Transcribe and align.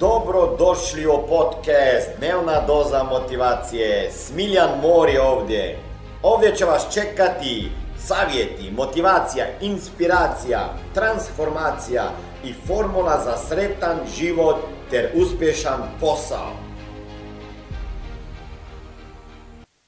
Dobro 0.00 0.56
došli 0.58 1.06
u 1.06 1.26
podcast 1.28 2.08
Dnevna 2.18 2.66
doza 2.66 3.02
motivacije. 3.02 4.10
Smiljan 4.12 4.80
Mor 4.82 5.08
je 5.08 5.22
ovdje. 5.22 5.78
Ovdje 6.22 6.56
će 6.56 6.64
vas 6.64 6.94
čekati 6.94 7.70
savjeti, 7.98 8.70
motivacija, 8.76 9.46
inspiracija, 9.60 10.74
transformacija 10.94 12.10
i 12.44 12.52
formula 12.52 13.20
za 13.24 13.36
sretan 13.36 13.98
život 14.16 14.56
ter 14.90 15.10
uspješan 15.14 15.80
posao. 16.00 16.50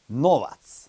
Novac 0.09 0.89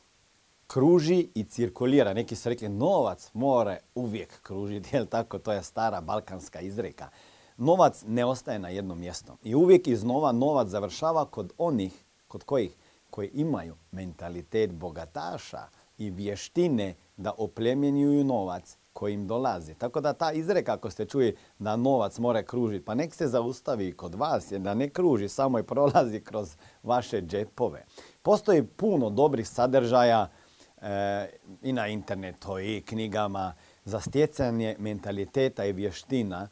kruži 0.67 1.27
i 1.35 1.43
cirkulira. 1.43 2.13
Neki 2.13 2.35
su 2.35 2.49
rekli 2.49 2.69
novac 2.69 3.29
mora 3.33 3.77
uvijek 3.95 4.41
kružiti, 4.41 4.89
jel 4.95 5.05
tako? 5.05 5.39
To 5.39 5.51
je 5.51 5.63
stara 5.63 6.01
balkanska 6.01 6.59
izreka. 6.59 7.09
Novac 7.57 8.03
ne 8.07 8.25
ostaje 8.25 8.59
na 8.59 8.69
jednom 8.69 8.99
mjestu. 8.99 9.33
I 9.43 9.55
uvijek 9.55 9.87
iznova 9.87 10.31
novac 10.31 10.67
završava 10.67 11.25
kod 11.25 11.53
onih, 11.57 12.05
kod 12.27 12.43
kojih, 12.43 12.75
koji 13.09 13.29
imaju 13.33 13.75
mentalitet 13.91 14.71
bogataša 14.71 15.67
i 15.97 16.09
vještine 16.09 16.95
da 17.17 17.31
opljemenjuju 17.37 18.23
novac 18.23 18.77
koji 18.93 19.13
im 19.13 19.27
dolazi. 19.27 19.73
Tako 19.73 20.01
da 20.01 20.13
ta 20.13 20.31
izreka 20.31 20.73
ako 20.73 20.89
ste 20.89 21.05
čuli 21.05 21.35
da 21.59 21.75
novac 21.75 22.17
mora 22.19 22.43
kružiti, 22.43 22.85
pa 22.85 22.95
nek 22.95 23.13
se 23.13 23.27
zaustavi 23.27 23.91
kod 23.91 24.15
vas, 24.15 24.51
jer 24.51 24.61
da 24.61 24.73
ne 24.73 24.89
kruži, 24.89 25.29
samo 25.29 25.59
i 25.59 25.63
prolazi 25.63 26.19
kroz 26.19 26.55
vaše 26.83 27.21
džepove. 27.21 27.85
Postoji 28.21 28.63
puno 28.63 29.09
dobrih 29.09 29.47
sadržaja 29.47 30.29
e, 30.81 31.29
i 31.61 31.73
na 31.73 31.87
internetu 31.87 32.59
i 32.59 32.81
knjigama 32.81 33.53
za 33.85 33.99
stjecanje 33.99 34.75
mentaliteta 34.79 35.65
i 35.65 35.73
vještina 35.73 36.47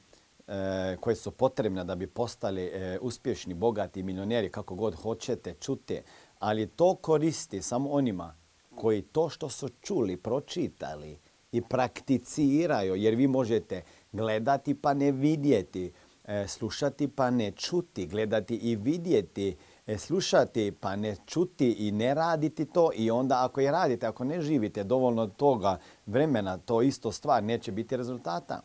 koje 1.00 1.16
su 1.16 1.32
potrebne 1.32 1.84
da 1.84 1.96
bi 1.96 2.08
postali 2.08 2.62
e, 2.64 3.00
uspješni, 3.02 3.54
bogati 3.54 4.04
milioneri, 4.04 4.50
kako 4.50 4.76
god 4.76 4.96
hoćete, 4.96 5.54
čute. 5.54 6.04
Ali 6.40 6.68
to 6.68 6.96
koristi 6.96 7.62
samo 7.62 7.90
onima 7.90 8.36
koji 8.76 9.02
to 9.02 9.30
što 9.30 9.50
su 9.50 9.70
čuli, 9.82 10.18
pročitali 10.18 11.20
i 11.52 11.62
prakticiraju, 11.62 12.96
jer 12.96 13.16
vi 13.16 13.28
možete 13.28 13.82
gledati 14.12 14.76
pa 14.76 14.94
ne 14.94 15.12
vidjeti, 15.12 15.92
e, 16.26 16.48
slušati 16.48 17.08
pa 17.08 17.30
ne 17.30 17.52
čuti, 17.52 18.08
gledati 18.08 18.56
i 18.56 18.76
vidjeti, 18.76 19.56
e, 19.88 19.98
slušati 19.98 20.72
pa 20.80 20.96
ne 20.96 21.16
čuti 21.26 21.72
i 21.72 21.92
ne 21.92 22.14
raditi 22.14 22.66
to 22.66 22.92
i 22.96 23.12
onda 23.12 23.46
ako 23.46 23.62
je 23.62 23.72
radite, 23.72 24.08
ako 24.08 24.24
ne 24.24 24.42
živite 24.42 24.84
dovoljno 24.84 25.28
toga 25.28 25.80
vremena, 26.06 26.58
to 26.58 26.82
isto 26.82 27.12
stvar, 27.12 27.44
neće 27.44 27.72
biti 27.72 27.98
rezultata. 27.98 28.62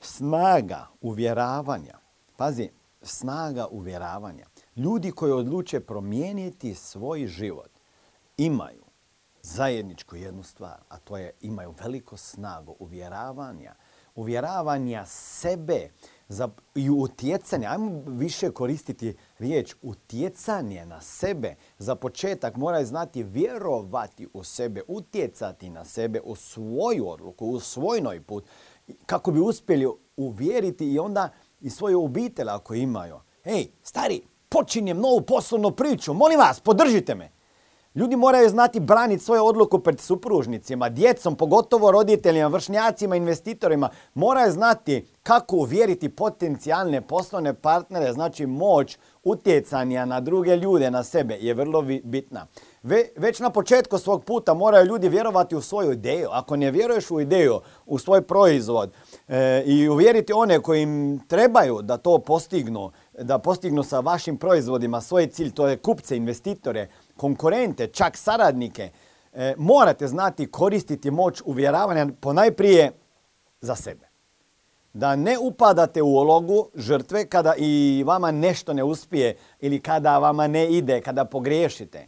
Snaga 0.00 0.86
uvjeravanja, 1.00 1.98
pazi, 2.36 2.70
snaga 3.02 3.66
uvjeravanja. 3.70 4.46
Ljudi 4.76 5.10
koji 5.12 5.32
odluče 5.32 5.80
promijeniti 5.80 6.74
svoj 6.74 7.26
život 7.26 7.70
imaju 8.36 8.84
zajedničku 9.42 10.16
jednu 10.16 10.42
stvar, 10.42 10.80
a 10.88 10.98
to 10.98 11.16
je 11.16 11.30
imaju 11.40 11.74
veliko 11.82 12.16
snagu 12.16 12.76
uvjeravanja, 12.78 13.74
uvjeravanja 14.14 15.06
sebe 15.06 15.88
za, 16.28 16.48
i 16.74 16.90
utjecanja. 16.90 17.70
Ajmo 17.70 18.02
više 18.06 18.50
koristiti 18.50 19.16
riječ 19.38 19.74
utjecanje 19.82 20.86
na 20.86 21.00
sebe. 21.00 21.54
Za 21.78 21.94
početak 21.94 22.56
moraju 22.56 22.86
znati 22.86 23.22
vjerovati 23.22 24.28
u 24.32 24.44
sebe, 24.44 24.82
utjecati 24.88 25.70
na 25.70 25.84
sebe, 25.84 26.20
u 26.20 26.34
svoju 26.36 27.08
odluku, 27.08 27.46
u 27.46 27.60
svoj 27.60 28.20
put, 28.26 28.44
kako 29.06 29.30
bi 29.30 29.40
uspjeli 29.40 29.88
uvjeriti 30.16 30.92
i 30.92 30.98
onda 30.98 31.28
i 31.60 31.70
svoju 31.70 32.04
obitelj 32.04 32.48
ako 32.48 32.74
imaju. 32.74 33.20
Hej, 33.44 33.66
stari, 33.82 34.22
počinjem 34.48 34.98
novu 34.98 35.20
poslovnu 35.20 35.70
priču, 35.70 36.14
molim 36.14 36.38
vas, 36.38 36.60
podržite 36.60 37.14
me. 37.14 37.36
Ljudi 37.96 38.16
moraju 38.16 38.48
znati 38.48 38.80
braniti 38.80 39.24
svoju 39.24 39.44
odluku 39.44 39.78
pred 39.78 40.00
supružnicima, 40.00 40.88
djecom, 40.88 41.36
pogotovo 41.36 41.90
roditeljima, 41.90 42.48
vršnjacima, 42.48 43.16
investitorima. 43.16 43.88
Moraju 44.14 44.52
znati 44.52 45.06
kako 45.22 45.56
uvjeriti 45.56 46.08
potencijalne 46.08 47.00
poslovne 47.00 47.54
partnere, 47.54 48.12
znači 48.12 48.46
moć 48.46 48.98
utjecanja 49.24 50.04
na 50.04 50.20
druge 50.20 50.56
ljude, 50.56 50.90
na 50.90 51.02
sebe 51.04 51.34
je 51.34 51.54
vrlo 51.54 51.82
bitna. 52.04 52.46
Već 53.16 53.40
na 53.40 53.50
početku 53.50 53.98
svog 53.98 54.24
puta 54.24 54.54
moraju 54.54 54.86
ljudi 54.86 55.08
vjerovati 55.08 55.56
u 55.56 55.60
svoju 55.60 55.92
ideju. 55.92 56.28
Ako 56.32 56.56
ne 56.56 56.70
vjeruješ 56.70 57.10
u 57.10 57.20
ideju, 57.20 57.60
u 57.86 57.98
svoj 57.98 58.22
proizvod 58.22 58.92
e, 59.28 59.62
i 59.66 59.88
uvjeriti 59.88 60.32
one 60.32 60.60
koji 60.60 60.82
im 60.82 61.20
trebaju 61.28 61.82
da 61.82 61.96
to 61.96 62.18
postignu, 62.18 62.90
da 63.18 63.38
postignu 63.38 63.82
sa 63.82 64.00
vašim 64.00 64.36
proizvodima 64.36 65.00
svoj 65.00 65.26
cilj, 65.26 65.50
to 65.50 65.68
je 65.68 65.76
kupce, 65.76 66.16
investitore, 66.16 66.88
konkurente, 67.16 67.86
čak 67.86 68.16
saradnike, 68.16 68.90
e, 69.32 69.54
morate 69.58 70.08
znati 70.08 70.50
koristiti 70.50 71.10
moć 71.10 71.42
uvjeravanja 71.44 72.06
ponajprije 72.20 72.92
za 73.60 73.74
sebe. 73.74 74.06
Da 74.92 75.16
ne 75.16 75.38
upadate 75.38 76.02
u 76.02 76.08
ulogu 76.08 76.68
žrtve 76.74 77.28
kada 77.28 77.54
i 77.58 78.02
vama 78.06 78.30
nešto 78.30 78.72
ne 78.72 78.84
uspije 78.84 79.36
ili 79.60 79.80
kada 79.80 80.18
vama 80.18 80.46
ne 80.46 80.72
ide, 80.72 81.00
kada 81.00 81.24
pogriješite. 81.24 82.06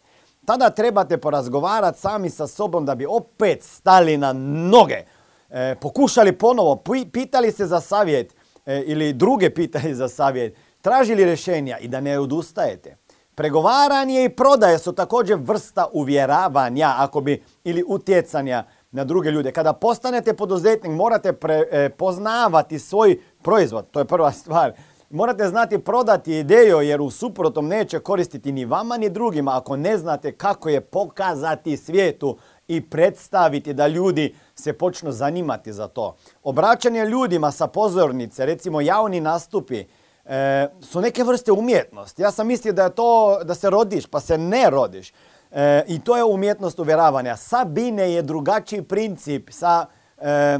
Tada 0.48 0.70
trebate 0.70 1.18
porazgovarati 1.18 2.00
sami 2.00 2.30
sa 2.30 2.46
sobom 2.46 2.84
da 2.84 2.94
bi 2.94 3.06
opet 3.06 3.62
stali 3.62 4.16
na 4.16 4.32
noge, 4.32 5.04
e, 5.50 5.74
pokušali 5.80 6.32
ponovo, 6.32 6.82
pitali 7.12 7.52
se 7.52 7.66
za 7.66 7.80
savjet 7.80 8.34
e, 8.66 8.82
ili 8.86 9.12
druge 9.12 9.50
pitali 9.50 9.94
za 9.94 10.08
savjet, 10.08 10.56
tražili 10.80 11.24
rješenja 11.24 11.78
i 11.78 11.88
da 11.88 12.00
ne 12.00 12.18
odustajete. 12.18 12.96
Pregovaranje 13.34 14.24
i 14.24 14.28
prodaje 14.28 14.78
su 14.78 14.92
također 14.92 15.38
vrsta 15.40 15.86
uvjeravanja 15.92 16.94
ako 16.96 17.20
bi, 17.20 17.42
ili 17.64 17.84
utjecanja 17.88 18.64
na 18.90 19.04
druge 19.04 19.30
ljude. 19.30 19.52
Kada 19.52 19.72
postanete 19.72 20.34
poduzetnik 20.34 20.92
morate 20.92 21.32
prepoznavati 21.32 22.76
e, 22.76 22.78
svoj 22.78 23.20
proizvod, 23.42 23.90
to 23.90 23.98
je 23.98 24.04
prva 24.04 24.32
stvar. 24.32 24.72
Morate 25.10 25.48
znati 25.48 25.78
prodati 25.78 26.38
ideju 26.38 26.80
jer 26.80 27.00
u 27.00 27.10
suprotnom 27.10 27.68
neće 27.68 27.98
koristiti 27.98 28.52
ni 28.52 28.64
vama 28.64 28.96
ni 28.96 29.10
drugima 29.10 29.56
ako 29.56 29.76
ne 29.76 29.98
znate 29.98 30.32
kako 30.32 30.68
je 30.68 30.80
pokazati 30.80 31.76
svijetu 31.76 32.38
i 32.68 32.80
predstaviti 32.80 33.74
da 33.74 33.86
ljudi 33.86 34.34
se 34.54 34.72
počnu 34.72 35.12
zanimati 35.12 35.72
za 35.72 35.88
to. 35.88 36.16
Obraćanje 36.42 37.04
ljudima 37.04 37.50
sa 37.50 37.66
pozornice, 37.66 38.46
recimo 38.46 38.80
javni 38.80 39.20
nastupi, 39.20 39.84
e, 40.24 40.68
su 40.80 41.00
neke 41.00 41.24
vrste 41.24 41.52
umjetnosti. 41.52 42.22
Ja 42.22 42.30
sam 42.30 42.46
mislio 42.46 42.72
da 42.72 42.84
je 42.84 42.94
to 42.94 43.40
da 43.44 43.54
se 43.54 43.70
rodiš, 43.70 44.06
pa 44.06 44.20
se 44.20 44.38
ne 44.38 44.70
rodiš. 44.70 45.12
E, 45.52 45.84
I 45.88 46.00
to 46.00 46.16
je 46.16 46.24
umjetnost 46.24 46.78
uvjeravanja. 46.78 47.36
Sa 47.36 47.64
bine 47.64 48.12
je 48.12 48.22
drugačiji 48.22 48.82
princip, 48.82 49.50
sa 49.50 49.86
e, 50.18 50.58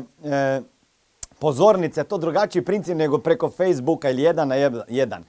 pozornice 1.39 2.05
to 2.05 2.19
drugačiji 2.19 2.65
princip 2.65 2.97
nego 2.97 3.19
preko 3.19 3.51
Facebooka 3.51 4.11
ili 4.11 4.23
jedan 4.23 4.49
na 4.49 4.55
jedan. 4.89 5.25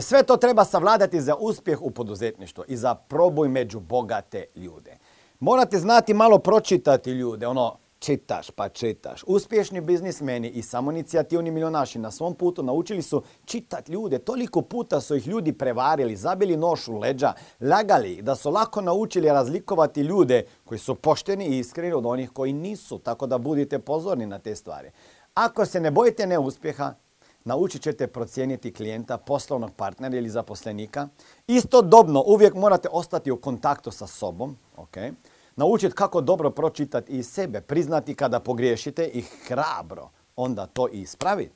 Sve 0.00 0.22
to 0.22 0.36
treba 0.36 0.64
savladati 0.64 1.20
za 1.20 1.36
uspjeh 1.36 1.82
u 1.82 1.90
poduzetništvu 1.90 2.64
i 2.68 2.76
za 2.76 2.94
proboj 2.94 3.48
među 3.48 3.80
bogate 3.80 4.44
ljude. 4.56 4.98
Morate 5.40 5.78
znati 5.78 6.14
malo 6.14 6.38
pročitati 6.38 7.10
ljude, 7.10 7.46
ono 7.46 7.76
čitaš 7.98 8.50
pa 8.50 8.68
čitaš. 8.68 9.24
Uspješni 9.26 9.80
biznismeni 9.80 10.48
i 10.48 10.62
samoinicijativni 10.62 11.50
milionaši 11.50 11.98
na 11.98 12.10
svom 12.10 12.34
putu 12.34 12.62
naučili 12.62 13.02
su 13.02 13.22
čitati 13.44 13.92
ljude. 13.92 14.18
Toliko 14.18 14.62
puta 14.62 15.00
su 15.00 15.16
ih 15.16 15.26
ljudi 15.26 15.52
prevarili, 15.52 16.16
zabili 16.16 16.56
noš 16.56 16.88
u 16.88 16.98
leđa, 16.98 17.32
lagali 17.60 18.22
da 18.22 18.34
su 18.34 18.50
lako 18.50 18.80
naučili 18.80 19.28
razlikovati 19.28 20.00
ljude 20.00 20.44
koji 20.64 20.78
su 20.78 20.94
pošteni 20.94 21.46
i 21.46 21.58
iskreni 21.58 21.92
od 21.92 22.06
onih 22.06 22.30
koji 22.30 22.52
nisu. 22.52 22.98
Tako 22.98 23.26
da 23.26 23.38
budite 23.38 23.78
pozorni 23.78 24.26
na 24.26 24.38
te 24.38 24.54
stvari. 24.54 24.90
Ako 25.34 25.66
se 25.66 25.80
ne 25.80 25.90
bojite 25.90 26.26
neuspjeha, 26.26 26.94
naučit 27.44 27.82
ćete 27.82 28.06
procijeniti 28.06 28.72
klijenta, 28.72 29.18
poslovnog 29.18 29.72
partnera 29.76 30.16
ili 30.16 30.30
zaposlenika. 30.30 31.08
Istodobno 31.46 32.24
uvijek 32.26 32.54
morate 32.54 32.88
ostati 32.92 33.30
u 33.30 33.36
kontaktu 33.36 33.90
sa 33.90 34.06
sobom. 34.06 34.56
Okay? 34.76 35.12
naučiti 35.56 35.94
kako 35.94 36.20
dobro 36.20 36.50
pročitati 36.50 37.12
i 37.12 37.22
sebe, 37.22 37.60
priznati 37.60 38.14
kada 38.14 38.40
pogriješite 38.40 39.06
i 39.06 39.22
hrabro 39.22 40.10
onda 40.36 40.66
to 40.66 40.88
ispraviti. 40.88 41.52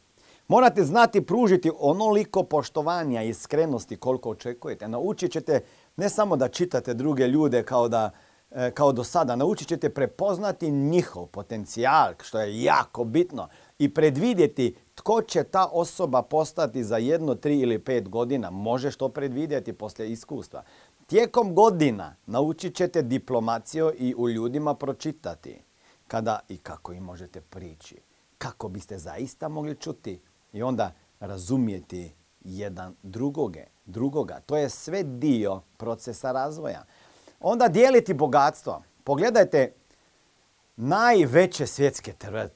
Morate 0.49 0.85
znati 0.85 1.27
pružiti 1.27 1.71
onoliko 1.79 2.43
poštovanja 2.43 3.23
i 3.23 3.29
iskrenosti 3.29 3.97
koliko 3.97 4.31
očekujete. 4.31 4.89
Naučit 4.89 5.33
ćete 5.33 5.61
ne 5.97 6.09
samo 6.09 6.37
da 6.37 6.49
čitate 6.49 6.95
druge 6.95 7.27
ljude 7.29 7.63
kao, 7.63 7.89
da, 7.89 8.11
e, 8.51 8.71
kao 8.71 8.93
do 8.93 9.05
sada, 9.05 9.37
naučit 9.37 9.69
ćete 9.69 9.91
prepoznati 9.91 10.71
njihov 10.71 11.27
potencijal, 11.27 12.13
što 12.23 12.41
je 12.41 12.63
jako 12.63 13.05
bitno, 13.05 13.49
i 13.79 13.95
predvidjeti 13.95 14.77
tko 14.95 15.23
će 15.23 15.45
ta 15.45 15.67
osoba 15.73 16.23
postati 16.23 16.85
za 16.85 16.97
jedno, 16.97 17.35
tri 17.35 17.61
ili 17.61 17.79
pet 17.79 18.09
godina. 18.09 18.51
Možeš 18.51 18.97
to 18.97 19.09
predvidjeti 19.09 19.73
poslije 19.73 20.13
iskustva. 20.13 20.63
Tijekom 21.07 21.55
godina 21.55 22.17
naučit 22.27 22.75
ćete 22.75 23.03
diplomaciju 23.03 23.93
i 23.99 24.15
u 24.19 24.29
ljudima 24.29 24.75
pročitati 24.75 25.59
kada 26.09 26.41
i 26.49 26.57
kako 26.57 26.93
im 26.93 27.03
možete 27.03 27.41
prići. 27.41 27.97
Kako 28.39 28.69
biste 28.69 28.99
zaista 28.99 29.49
mogli 29.49 29.75
čuti 29.75 30.21
i 30.53 30.63
onda 30.63 30.93
razumijeti 31.21 32.15
jedan 32.45 32.95
drugoge, 33.03 33.65
drugoga. 33.85 34.41
To 34.47 34.57
je 34.57 34.69
sve 34.69 35.03
dio 35.03 35.61
procesa 35.77 36.33
razvoja. 36.33 36.85
Onda 37.41 37.69
dijeliti 37.69 38.15
bogatstvo. 38.15 38.83
Pogledajte 39.05 39.73
najveće 40.77 41.67
svjetske 41.67 42.13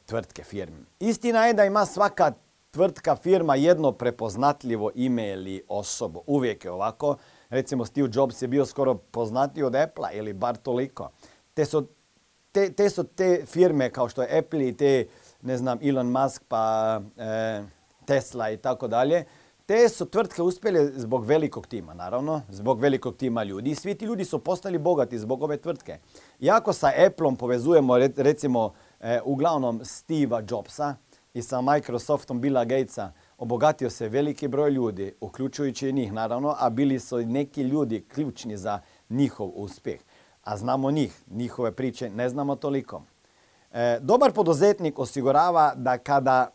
tvrtke 0.07 0.45
firme. 0.45 0.79
Istina 1.01 1.47
je 1.47 1.55
da 1.55 1.65
ima 1.65 1.87
svaka 1.87 2.33
tvrtka, 2.71 3.17
firma 3.17 3.55
jedno 3.55 3.93
prepoznatljivo 3.93 4.91
ime 4.95 5.29
ili 5.29 5.63
osobu. 5.69 6.23
Uvijek 6.27 6.65
je 6.65 6.71
ovako. 6.71 7.17
Recimo 7.49 7.85
Steve 7.85 8.09
Jobs 8.13 8.43
je 8.43 8.49
bio 8.49 8.67
skoro 8.67 8.95
poznatiji 8.95 9.65
od 9.65 9.75
Apple 9.75 10.09
ili 10.13 10.33
bar 10.33 10.57
toliko. 10.57 11.11
Te 11.55 11.65
su 11.65 11.87
te, 12.53 12.73
te 12.73 12.91
su 12.91 13.05
te 13.05 13.43
firme 13.47 13.91
kao 13.91 14.09
što 14.09 14.23
je 14.23 14.39
Apple 14.39 14.69
i 14.69 14.77
te, 14.77 15.07
ne 15.43 15.57
znam, 15.57 15.79
Elon 15.83 16.11
Musk 16.11 16.43
pa 16.49 17.01
e, 17.17 17.63
Tesla 18.05 18.51
i 18.51 18.57
tako 18.57 18.89
dalje, 18.89 19.25
te 19.71 19.89
su 19.89 20.07
tvrtke 20.07 20.43
uspjele 20.43 20.87
zbog 20.87 21.25
velikog 21.25 21.67
tima, 21.67 21.95
naravno, 21.95 22.43
zbog 22.49 22.81
velikog 22.81 23.17
tima 23.17 23.45
ljudi. 23.45 23.71
I 23.71 23.75
svi 23.75 23.95
ti 23.95 24.05
ljudi 24.05 24.25
su 24.25 24.39
postali 24.39 24.79
bogati 24.79 25.19
zbog 25.19 25.43
ove 25.43 25.57
tvrtke. 25.57 25.99
Iako 26.41 26.73
sa 26.73 26.91
Appleom 27.07 27.37
povezujemo 27.37 27.99
recimo 27.99 28.73
e, 29.01 29.21
uglavnom 29.25 29.81
Steva 29.85 30.43
Jobsa 30.51 30.95
i 31.35 31.43
sa 31.43 31.61
Microsoftom 31.61 32.41
Billa 32.41 32.65
Gatesa, 32.65 33.13
obogatio 33.39 33.91
se 33.91 34.09
veliki 34.09 34.49
broj 34.49 34.71
ljudi, 34.71 35.13
uključujući 35.21 35.89
i 35.89 35.93
njih 35.93 36.13
naravno, 36.13 36.55
a 36.59 36.71
bili 36.71 36.99
su 37.01 37.19
neki 37.19 37.63
ljudi 37.63 38.05
ključni 38.09 38.57
za 38.57 38.81
njihov 39.11 39.51
uspjeh. 39.55 40.01
A 40.45 40.57
znamo 40.57 40.91
njih, 40.91 41.23
njihove 41.31 41.73
priče 41.73 42.11
ne 42.11 42.29
znamo 42.29 42.57
toliko. 42.57 43.03
E, 43.73 43.99
dobar 44.01 44.33
poduzetnik 44.33 44.99
osigurava 44.99 45.75
da 45.75 45.99
kada 45.99 46.51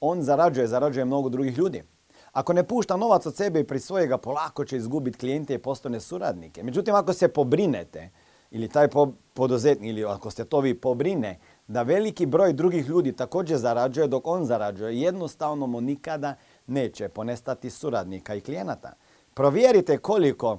on 0.00 0.22
zarađuje, 0.22 0.66
zarađuje 0.66 1.04
mnogo 1.04 1.28
drugih 1.28 1.58
ljudi. 1.58 1.91
Ako 2.32 2.52
ne 2.52 2.64
pušta 2.64 2.96
novac 2.96 3.26
od 3.26 3.36
sebe 3.36 3.60
i 3.60 3.64
pri 3.64 3.80
svojega, 3.80 4.18
polako 4.18 4.64
će 4.64 4.76
izgubiti 4.76 5.18
klijente 5.18 5.54
i 5.54 5.58
postane 5.58 6.00
suradnike. 6.00 6.62
Međutim, 6.62 6.94
ako 6.94 7.12
se 7.12 7.28
pobrinete, 7.28 8.10
ili 8.52 8.68
taj 8.68 8.88
poduzetnik, 9.34 9.90
ili 9.90 10.04
ako 10.04 10.30
ste 10.30 10.44
to 10.44 10.60
vi 10.60 10.74
pobrine, 10.74 11.38
da 11.66 11.82
veliki 11.82 12.26
broj 12.26 12.52
drugih 12.52 12.88
ljudi 12.88 13.12
također 13.12 13.58
zarađuje 13.58 14.06
dok 14.06 14.26
on 14.26 14.44
zarađuje, 14.44 15.00
jednostavno 15.00 15.66
mu 15.66 15.80
nikada 15.80 16.34
neće 16.66 17.08
ponestati 17.08 17.70
suradnika 17.70 18.34
i 18.34 18.40
klijenata. 18.40 18.92
Provjerite 19.34 19.98
koliko 19.98 20.58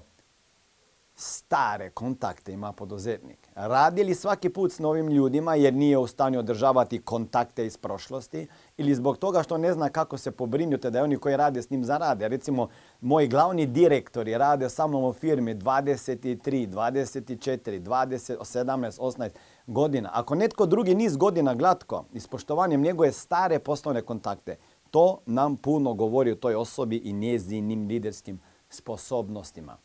stare 1.15 1.89
kontakte 1.89 2.53
ima 2.53 2.71
poduzetnik. 2.71 3.49
Radi 3.55 4.03
li 4.03 4.15
svaki 4.15 4.49
put 4.49 4.71
s 4.71 4.79
novim 4.79 5.07
ljudima 5.07 5.55
jer 5.55 5.73
nije 5.73 5.97
u 5.97 6.07
stanju 6.07 6.39
održavati 6.39 7.01
kontakte 7.01 7.65
iz 7.65 7.77
prošlosti 7.77 8.47
ili 8.77 8.95
zbog 8.95 9.17
toga 9.17 9.43
što 9.43 9.57
ne 9.57 9.73
zna 9.73 9.89
kako 9.89 10.17
se 10.17 10.31
pobrinuti 10.31 10.91
da 10.91 11.03
oni 11.03 11.17
koji 11.17 11.37
rade 11.37 11.61
s 11.61 11.69
njim 11.69 11.83
zarade. 11.83 12.27
Recimo, 12.27 12.67
moji 13.01 13.27
glavni 13.27 13.65
direktori 13.65 14.37
rade 14.37 14.69
sa 14.69 14.87
mnom 14.87 15.03
u 15.03 15.13
firmi 15.13 15.55
23, 15.55 16.67
24, 16.67 17.79
20, 17.81 18.37
17, 18.37 18.99
18 18.99 19.29
godina. 19.67 20.09
Ako 20.13 20.35
netko 20.35 20.65
drugi 20.65 20.95
niz 20.95 21.17
godina 21.17 21.53
glatko, 21.55 22.05
ispoštovanjem 22.13 22.81
njegove 22.81 23.11
stare 23.11 23.59
poslovne 23.59 24.01
kontakte, 24.01 24.55
to 24.91 25.19
nam 25.25 25.57
puno 25.57 25.93
govori 25.93 26.31
o 26.31 26.35
toj 26.35 26.55
osobi 26.55 26.97
i 26.97 27.13
njezinim 27.13 27.87
liderskim 27.87 28.39
sposobnostima. 28.69 29.77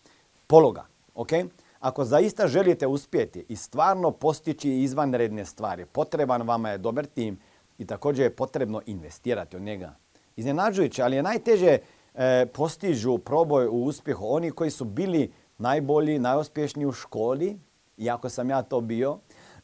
Pologa. 0.46 0.97
Ok? 1.18 1.28
Ako 1.80 2.04
zaista 2.04 2.46
želite 2.46 2.86
uspjeti 2.86 3.44
i 3.48 3.56
stvarno 3.56 4.10
postići 4.10 4.70
izvanredne 4.70 5.44
stvari, 5.44 5.86
potreban 5.86 6.42
vama 6.42 6.70
je 6.70 6.78
dobar 6.78 7.06
tim 7.06 7.38
i 7.78 7.86
također 7.86 8.26
je 8.26 8.36
potrebno 8.36 8.82
investirati 8.86 9.56
u 9.56 9.60
njega. 9.60 9.94
Iznenađujuće, 10.36 11.02
ali 11.02 11.16
je 11.16 11.22
najteže 11.22 11.78
e, 12.14 12.46
postižu 12.46 13.18
proboj 13.18 13.66
u 13.66 13.84
uspjehu 13.84 14.26
oni 14.28 14.50
koji 14.50 14.70
su 14.70 14.84
bili 14.84 15.32
najbolji, 15.58 16.18
najuspješniji 16.18 16.86
u 16.86 16.92
školi, 16.92 17.58
iako 17.96 18.28
sam 18.28 18.50
ja 18.50 18.62
to 18.62 18.80
bio, 18.80 19.18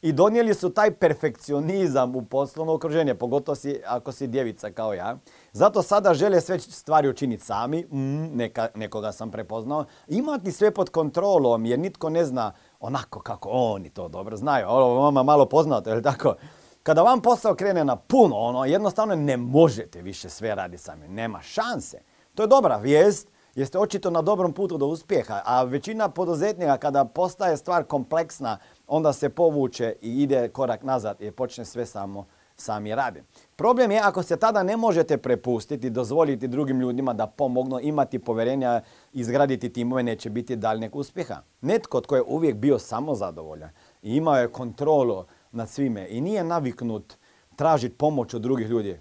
i 0.05 0.11
donijeli 0.11 0.53
su 0.53 0.69
taj 0.69 0.91
perfekcionizam 0.91 2.15
u 2.15 2.25
poslovno 2.25 2.73
okruženje, 2.73 3.15
pogotovo 3.15 3.55
si, 3.55 3.81
ako 3.87 4.11
si 4.11 4.27
djevica 4.27 4.71
kao 4.71 4.93
ja. 4.93 5.17
Zato 5.51 5.81
sada 5.81 6.13
žele 6.13 6.41
sve 6.41 6.59
stvari 6.59 7.09
učiniti 7.09 7.45
sami, 7.45 7.85
mm, 7.85 8.37
neka, 8.37 8.67
nekoga 8.75 9.11
sam 9.11 9.31
prepoznao, 9.31 9.85
imati 10.07 10.51
sve 10.51 10.71
pod 10.71 10.89
kontrolom 10.89 11.65
jer 11.65 11.79
nitko 11.79 12.09
ne 12.09 12.25
zna 12.25 12.53
onako 12.79 13.19
kako 13.19 13.49
oni 13.49 13.89
to 13.89 14.07
dobro 14.07 14.37
znaju. 14.37 14.67
Ovo 14.67 15.01
vama 15.01 15.23
malo 15.23 15.45
poznato, 15.45 15.89
je 15.89 16.01
tako? 16.01 16.35
Kada 16.83 17.01
vam 17.01 17.21
posao 17.21 17.55
krene 17.55 17.85
na 17.85 17.95
puno, 17.95 18.35
ono, 18.35 18.65
jednostavno 18.65 19.15
ne 19.15 19.37
možete 19.37 20.01
više 20.01 20.29
sve 20.29 20.55
raditi 20.55 20.83
sami. 20.83 21.07
Nema 21.07 21.41
šanse. 21.41 22.01
To 22.35 22.43
je 22.43 22.47
dobra 22.47 22.77
vijest, 22.77 23.29
jeste 23.55 23.79
očito 23.79 24.09
na 24.09 24.21
dobrom 24.21 24.53
putu 24.53 24.77
do 24.77 24.85
uspjeha, 24.85 25.41
a 25.45 25.63
većina 25.63 26.09
poduzetnika 26.09 26.77
kada 26.77 27.05
postaje 27.05 27.57
stvar 27.57 27.83
kompleksna, 27.83 28.57
onda 28.87 29.13
se 29.13 29.29
povuče 29.29 29.95
i 30.01 30.21
ide 30.23 30.49
korak 30.49 30.83
nazad 30.83 31.21
i 31.21 31.31
počne 31.31 31.65
sve 31.65 31.85
samo 31.85 32.25
sami 32.57 32.95
radi. 32.95 33.23
Problem 33.55 33.91
je 33.91 33.99
ako 34.03 34.23
se 34.23 34.37
tada 34.37 34.63
ne 34.63 34.77
možete 34.77 35.17
prepustiti, 35.17 35.89
dozvoliti 35.89 36.47
drugim 36.47 36.79
ljudima 36.79 37.13
da 37.13 37.27
pomognu, 37.27 37.79
imati 37.79 38.19
povjerenja, 38.19 38.81
izgraditi 39.13 39.73
timove, 39.73 40.03
neće 40.03 40.29
biti 40.29 40.55
daljnjeg 40.55 40.95
uspjeha. 40.95 41.41
Netko 41.61 42.01
tko 42.01 42.15
je 42.15 42.23
uvijek 42.27 42.55
bio 42.55 42.79
samo 42.79 43.15
zadovoljan 43.15 43.69
i 44.01 44.15
imao 44.15 44.37
je 44.37 44.51
kontrolu 44.51 45.25
nad 45.51 45.69
svime 45.69 46.07
i 46.09 46.21
nije 46.21 46.43
naviknut 46.43 47.13
tražiti 47.55 47.95
pomoć 47.95 48.33
od 48.33 48.41
drugih 48.41 48.67
ljudi, 48.67 48.99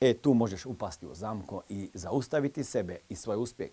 e 0.00 0.14
tu 0.14 0.34
možeš 0.34 0.66
upasti 0.66 1.06
u 1.06 1.14
zamko 1.14 1.62
i 1.68 1.90
zaustaviti 1.94 2.64
sebe 2.64 2.98
i 3.08 3.16
svoj 3.16 3.36
uspjeh. 3.36 3.70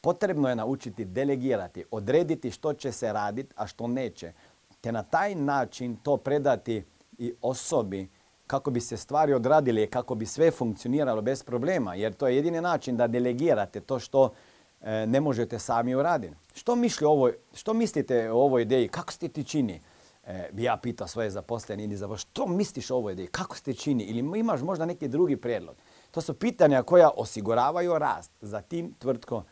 Potrebno 0.00 0.48
je 0.48 0.56
naučiti 0.56 1.04
delegirati, 1.04 1.84
odrediti 1.90 2.50
što 2.50 2.72
će 2.72 2.92
se 2.92 3.12
raditi, 3.12 3.54
a 3.56 3.66
što 3.66 3.86
neće, 3.86 4.32
te 4.80 4.92
na 4.92 5.02
taj 5.02 5.34
način 5.34 5.96
to 5.96 6.16
predati 6.16 6.84
i 7.18 7.34
osobi 7.42 8.08
kako 8.46 8.70
bi 8.70 8.80
se 8.80 8.96
stvari 8.96 9.34
odradile, 9.34 9.86
kako 9.86 10.14
bi 10.14 10.26
sve 10.26 10.50
funkcioniralo 10.50 11.22
bez 11.22 11.42
problema, 11.42 11.94
jer 11.94 12.12
to 12.12 12.28
je 12.28 12.36
jedini 12.36 12.60
način 12.60 12.96
da 12.96 13.06
delegirate 13.06 13.80
to 13.80 13.98
što 13.98 14.32
e, 14.80 15.06
ne 15.06 15.20
možete 15.20 15.58
sami 15.58 15.94
uraditi. 15.94 16.34
Što, 16.54 16.76
što 17.54 17.74
mislite 17.74 18.30
o 18.30 18.36
ovoj 18.36 18.62
ideji? 18.62 18.88
Kako 18.88 19.12
ste 19.12 19.28
ti 19.28 19.44
čini? 19.44 19.80
E, 20.26 20.48
bi 20.52 20.62
ja 20.62 20.76
pitao 20.76 21.08
svoje 21.08 21.30
zaposlene 21.30 21.84
ili 21.84 21.96
za 21.96 22.16
što 22.16 22.46
misliš 22.46 22.90
o 22.90 22.96
ovoj 22.96 23.12
ideji? 23.12 23.28
Kako 23.28 23.56
ste 23.56 23.74
čini? 23.74 24.04
Ili 24.04 24.38
imaš 24.38 24.60
možda 24.60 24.86
neki 24.86 25.08
drugi 25.08 25.36
prijedlog? 25.36 25.76
To 26.10 26.20
su 26.20 26.34
pitanja 26.34 26.82
koja 26.82 27.10
osiguravaju 27.16 27.98
rast 27.98 28.32
za 28.40 28.60
tim 28.60 28.94
tvrtko. 28.98 29.42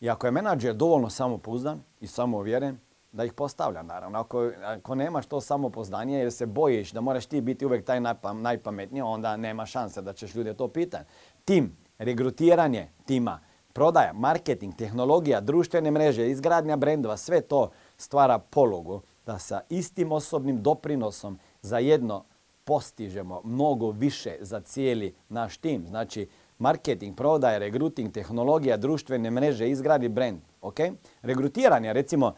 I 0.00 0.10
ako 0.10 0.26
je 0.26 0.30
menadžer 0.30 0.74
dovoljno 0.74 1.10
samopouzdan 1.10 1.82
i 2.00 2.06
samouvjeren, 2.06 2.78
da 3.14 3.24
ih 3.24 3.32
postavlja 3.32 3.82
naravno. 3.82 4.18
Ako, 4.18 4.50
ako 4.64 4.94
nemaš 4.94 5.26
to 5.26 5.40
samopoznanje 5.40 6.18
jer 6.18 6.32
se 6.32 6.46
bojiš 6.46 6.92
da 6.92 7.00
moraš 7.00 7.26
ti 7.26 7.40
biti 7.40 7.66
uvijek 7.66 7.84
taj 7.84 8.00
najpametniji, 8.34 9.02
onda 9.02 9.36
nema 9.36 9.66
šanse 9.66 10.02
da 10.02 10.12
ćeš 10.12 10.34
ljude 10.34 10.54
to 10.54 10.68
pitati. 10.68 11.04
Tim, 11.44 11.76
regrutiranje 11.98 12.88
tima, 13.06 13.40
prodaja, 13.72 14.12
marketing, 14.12 14.76
tehnologija, 14.76 15.40
društvene 15.40 15.90
mreže, 15.90 16.30
izgradnja 16.30 16.76
brendova, 16.76 17.16
sve 17.16 17.40
to 17.40 17.70
stvara 17.96 18.38
pologu 18.38 19.00
da 19.26 19.38
sa 19.38 19.60
istim 19.68 20.12
osobnim 20.12 20.62
doprinosom 20.62 21.38
zajedno 21.62 22.24
postižemo 22.64 23.40
mnogo 23.44 23.90
više 23.90 24.36
za 24.40 24.60
cijeli 24.60 25.14
naš 25.28 25.56
tim. 25.56 25.86
Znači, 25.86 26.28
marketing, 26.58 27.16
prodaja, 27.16 27.58
regruting, 27.58 28.12
tehnologija, 28.12 28.76
društvene 28.76 29.30
mreže, 29.30 29.68
izgradi 29.70 30.08
brend. 30.08 30.40
Okay? 30.62 30.94
Regrutiranje, 31.22 31.92
recimo, 31.92 32.34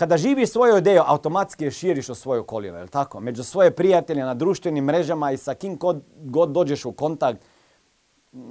kada 0.00 0.16
živiš 0.16 0.50
svoju 0.50 0.78
ideju, 0.78 1.02
automatski 1.06 1.64
je 1.64 1.70
širiš 1.70 2.08
u 2.08 2.14
svoju 2.14 2.40
okolinu, 2.40 2.78
je 2.78 2.86
tako? 2.86 3.20
Među 3.20 3.44
svoje 3.44 3.70
prijatelje 3.70 4.24
na 4.24 4.34
društvenim 4.34 4.84
mrežama 4.84 5.32
i 5.32 5.36
sa 5.36 5.54
kim 5.54 5.78
god, 6.16 6.50
dođeš 6.50 6.84
u 6.84 6.92
kontakt, 6.92 7.44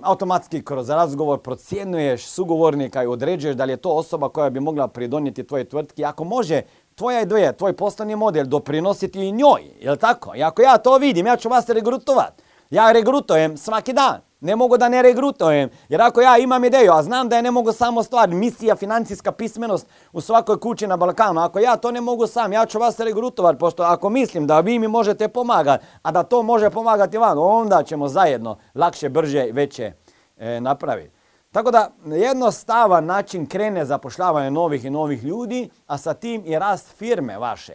automatski 0.02 0.62
kroz 0.66 0.90
razgovor 0.90 1.40
procjenjuješ 1.42 2.28
sugovornika 2.28 3.04
i 3.04 3.08
određuješ 3.08 3.56
da 3.56 3.66
li 3.66 3.74
je 3.74 3.78
to 3.78 3.90
osoba 3.90 4.30
koja 4.30 4.50
bi 4.50 4.60
mogla 4.60 4.88
pridonijeti 4.88 5.48
tvoje 5.48 5.70
tvrtki. 5.70 6.06
Ako 6.06 6.24
može 6.24 6.62
tvoja 6.96 7.22
ideja, 7.22 7.54
tvoj 7.54 7.74
poslovni 7.74 8.16
model 8.16 8.46
doprinositi 8.46 9.20
i 9.20 9.32
njoj, 9.32 9.64
je 9.80 9.96
tako? 9.96 10.36
I 10.36 10.44
ako 10.44 10.62
ja 10.62 10.78
to 10.78 10.98
vidim, 10.98 11.28
ja 11.28 11.38
ću 11.38 11.50
vas 11.50 11.70
regrutovat. 11.70 12.42
Ja 12.70 12.92
regrutujem 12.92 13.58
svaki 13.58 13.94
dan. 13.94 14.29
Ne 14.42 14.56
mogu 14.56 14.78
da 14.78 14.90
ne 14.90 15.02
regrutujem. 15.02 15.70
Jer 15.90 16.02
ako 16.02 16.22
ja 16.22 16.38
imam 16.38 16.64
ideju, 16.66 16.92
a 16.92 17.04
znam 17.04 17.30
da 17.30 17.36
je 17.36 17.42
ne 17.42 17.52
mogu 17.52 17.72
samo 17.72 18.04
stvar, 18.04 18.30
misija, 18.30 18.76
financijska 18.76 19.32
pismenost 19.32 19.88
u 20.14 20.22
svakoj 20.22 20.60
kući 20.60 20.88
na 20.88 20.98
Balkanu. 20.98 21.42
Ako 21.42 21.60
ja 21.60 21.78
to 21.78 21.92
ne 21.92 22.02
mogu 22.02 22.28
sam, 22.28 22.54
ja 22.54 22.66
ću 22.66 22.80
vas 22.80 23.00
regrutovati. 23.00 23.60
Pošto 23.60 23.84
ako 23.84 24.10
mislim 24.10 24.48
da 24.48 24.60
vi 24.60 24.80
mi 24.80 24.88
možete 24.88 25.28
pomagati, 25.28 25.86
a 26.02 26.12
da 26.12 26.24
to 26.24 26.44
može 26.44 26.70
pomagati 26.70 27.18
vam, 27.18 27.38
onda 27.38 27.84
ćemo 27.84 28.08
zajedno 28.08 28.58
lakše, 28.76 29.10
brže 29.10 29.50
veće 29.52 29.92
e, 30.38 30.62
napraviti. 30.62 31.12
Tako 31.52 31.72
da 31.72 31.90
jednostavan 32.06 33.06
način 33.06 33.46
krene 33.46 33.86
zapošljavanje 33.86 34.52
novih 34.52 34.86
i 34.86 34.90
novih 34.90 35.24
ljudi, 35.24 35.70
a 35.88 35.98
sa 35.98 36.14
tim 36.14 36.44
i 36.46 36.60
rast 36.60 36.88
firme 36.98 37.38
vaše. 37.38 37.74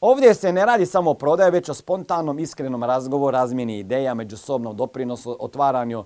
Ovdje 0.00 0.34
se 0.34 0.52
ne 0.52 0.66
radi 0.66 0.86
samo 0.86 1.10
o 1.10 1.14
prodaji, 1.14 1.50
već 1.50 1.68
o 1.68 1.74
spontanom, 1.74 2.38
iskrenom 2.38 2.84
razgovoru, 2.84 3.32
razmjeni 3.32 3.78
ideja, 3.78 4.14
međusobnom 4.14 4.76
doprinosu, 4.76 5.36
otvaranju 5.40 6.04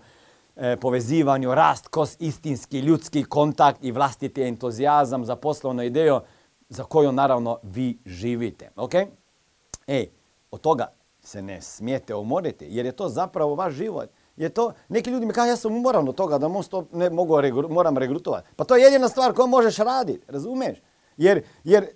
e, 0.56 0.76
povezivanju, 0.76 1.54
rast 1.54 1.88
kroz 1.88 2.16
istinski 2.18 2.78
ljudski 2.78 3.24
kontakt 3.24 3.84
i 3.84 3.92
vlastiti 3.92 4.42
entuzijazam 4.42 5.24
za 5.24 5.36
poslovnu 5.36 5.82
ideju 5.82 6.20
za 6.68 6.84
koju 6.84 7.12
naravno 7.12 7.58
vi 7.62 7.98
živite. 8.06 8.70
Ej, 9.86 10.10
od 10.50 10.60
toga 10.60 10.92
se 11.22 11.42
ne 11.42 11.60
smijete 11.62 12.14
umoriti 12.14 12.66
jer 12.68 12.86
je 12.86 12.92
to 12.92 13.08
zapravo 13.08 13.54
vaš 13.54 13.74
život. 13.74 14.10
Je 14.36 14.48
to, 14.48 14.72
neki 14.88 15.10
ljudi 15.10 15.26
mi 15.26 15.32
kažu 15.32 15.48
ja 15.48 15.56
sam 15.56 15.76
umoran 15.76 16.08
od 16.08 16.14
toga 16.14 16.38
da 16.38 16.48
ne 16.92 17.10
mogu 17.10 17.36
moram 17.68 17.98
regrutovati. 17.98 18.48
Pa 18.56 18.64
to 18.64 18.76
je 18.76 18.82
jedina 18.82 19.08
stvar 19.08 19.32
koju 19.32 19.46
možeš 19.46 19.76
raditi, 19.76 20.24
razumiješ? 20.28 20.78
Jer, 21.16 21.42
jer 21.64 21.86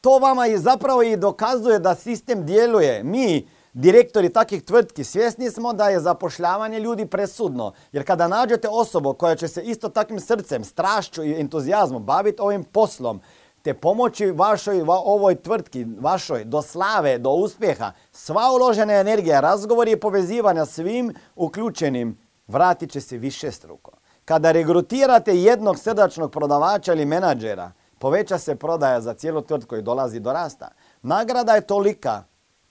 to 0.00 0.18
vama 0.18 0.46
i 0.46 0.58
zapravo 0.58 1.02
i 1.02 1.16
dokazuje 1.16 1.78
da 1.78 1.94
sistem 1.94 2.46
djeluje. 2.46 3.04
Mi, 3.04 3.48
direktori 3.72 4.32
takvih 4.32 4.62
tvrtki, 4.64 5.04
svjesni 5.04 5.50
smo 5.50 5.72
da 5.72 5.88
je 5.88 6.00
zapošljavanje 6.00 6.80
ljudi 6.80 7.06
presudno. 7.06 7.72
Jer 7.92 8.06
kada 8.06 8.28
nađete 8.28 8.68
osobu 8.68 9.14
koja 9.14 9.36
će 9.36 9.48
se 9.48 9.62
isto 9.62 9.88
takvim 9.88 10.20
srcem, 10.20 10.64
strašću 10.64 11.24
i 11.24 11.40
entuzijazmom 11.40 12.04
baviti 12.04 12.42
ovim 12.42 12.64
poslom, 12.64 13.20
te 13.62 13.74
pomoći 13.74 14.30
vašoj 14.30 14.84
ovoj 14.86 15.34
tvrtki, 15.34 15.86
vašoj 16.00 16.44
do 16.44 16.62
slave, 16.62 17.18
do 17.18 17.30
uspjeha, 17.30 17.92
sva 18.12 18.52
uložena 18.54 18.92
energija, 18.92 19.40
razgovori 19.40 19.92
i 19.92 20.00
povezivanja 20.00 20.66
svim 20.66 21.14
uključenim 21.36 22.18
vratit 22.46 22.90
će 22.90 23.00
se 23.00 23.18
više 23.18 23.52
struko. 23.52 23.90
Kada 24.24 24.52
regrutirate 24.52 25.36
jednog 25.36 25.78
srdačnog 25.78 26.32
prodavača 26.32 26.92
ili 26.92 27.04
menadžera, 27.04 27.72
poveća 27.98 28.38
se 28.38 28.56
prodaja 28.56 29.00
za 29.00 29.14
cijelu 29.14 29.42
tvrtku 29.42 29.76
i 29.76 29.82
dolazi 29.82 30.20
do 30.20 30.32
rasta. 30.32 30.68
Nagrada 31.02 31.52
je 31.52 31.66
tolika 31.66 32.22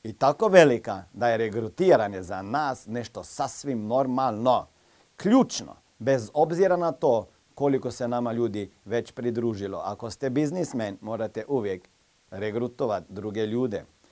i 0.03 0.13
tako 0.13 0.47
velika 0.47 1.03
da 1.13 1.27
je 1.27 1.37
regrutiranje 1.37 2.23
za 2.23 2.41
nas 2.41 2.87
nešto 2.87 3.23
sasvim 3.23 3.87
normalno. 3.87 4.67
Ključno, 5.15 5.75
bez 5.99 6.29
obzira 6.33 6.77
na 6.77 6.91
to 6.91 7.27
koliko 7.55 7.91
se 7.91 8.07
nama 8.07 8.31
ljudi 8.31 8.71
već 8.85 9.11
pridružilo. 9.11 9.81
Ako 9.85 10.09
ste 10.09 10.29
biznismen, 10.29 10.97
morate 11.01 11.45
uvijek 11.47 11.89
regrutovati 12.31 13.05
druge 13.09 13.45
ljude. 13.45 13.85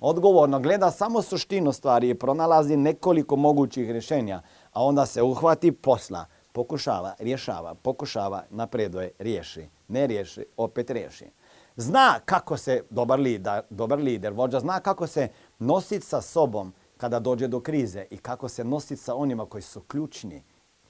Odgovorno 0.00 0.60
gleda 0.60 0.90
samo 0.90 1.22
suštinu 1.22 1.72
stvari 1.72 2.08
i 2.10 2.14
pronalazi 2.14 2.76
nekoliko 2.76 3.36
mogućih 3.36 3.90
rješenja, 3.90 4.42
a 4.72 4.84
onda 4.84 5.06
se 5.06 5.22
uhvati 5.22 5.72
posla, 5.72 6.24
pokušava, 6.52 7.14
rješava, 7.18 7.74
pokušava, 7.74 8.42
napreduje, 8.50 9.12
riješi, 9.18 9.68
ne 9.88 10.06
riješi, 10.06 10.44
opet 10.56 10.90
riješi. 10.90 11.26
Zna 11.76 12.20
kako 12.24 12.56
se, 12.56 12.82
dobar 12.90 13.20
lider, 13.20 13.62
dobar 13.70 13.98
lider, 13.98 14.32
vođa, 14.32 14.60
zna 14.60 14.80
kako 14.80 15.06
se 15.06 15.28
nositi 15.58 16.06
sa 16.06 16.20
sobom, 16.20 16.72
kada 17.00 17.18
dođe 17.18 17.48
do 17.48 17.60
krize 17.60 18.06
i 18.10 18.18
kako 18.18 18.48
se 18.48 18.64
nositi 18.64 18.96
sa 18.96 19.14
onima 19.14 19.46
koji 19.46 19.62
su 19.62 19.80
ključni 19.80 20.42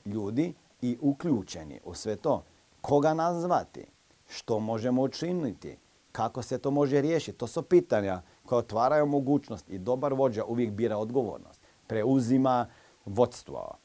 ljudi 0.05 0.55
i 0.83 0.99
uključeni 1.01 1.81
u 1.85 1.95
sve 1.95 2.17
to. 2.17 2.43
Koga 2.81 3.15
nazvati? 3.15 3.87
Što 4.29 4.59
možemo 4.59 5.03
učiniti? 5.03 5.79
Kako 6.13 6.43
se 6.43 6.59
to 6.59 6.71
može 6.71 7.01
riješiti? 7.01 7.39
To 7.39 7.47
su 7.47 7.63
pitanja 7.63 8.23
koje 8.47 8.59
otvaraju 8.59 9.07
mogućnost 9.07 9.71
i 9.71 9.79
dobar 9.79 10.15
vođa 10.15 10.45
uvijek 10.45 10.71
bira 10.71 10.97
odgovornost. 10.99 11.61
Preuzima 11.87 12.67
vodstvo. 13.07 13.77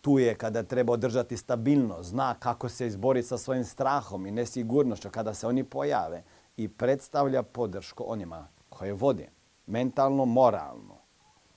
Tu 0.00 0.18
je 0.18 0.34
kada 0.34 0.62
treba 0.62 0.92
održati 0.92 1.36
stabilnost, 1.36 2.08
zna 2.08 2.34
kako 2.34 2.68
se 2.68 2.86
izboriti 2.86 3.28
sa 3.28 3.38
svojim 3.38 3.64
strahom 3.64 4.26
i 4.26 4.30
nesigurnošću 4.30 5.10
kada 5.10 5.34
se 5.34 5.46
oni 5.46 5.64
pojave 5.64 6.22
i 6.56 6.68
predstavlja 6.68 7.42
podršku 7.42 8.04
onima 8.06 8.48
koje 8.68 8.92
vodi. 8.92 9.28
Mentalno, 9.66 10.24
moralno 10.24 11.01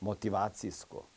motivacijsko. 0.06 1.08